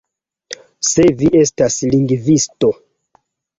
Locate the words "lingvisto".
1.93-2.75